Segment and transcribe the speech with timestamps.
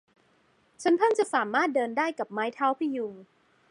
[0.81, 3.13] ฉันเพิ่งจะสามารถเดินได้กับไม้เท้าพยุง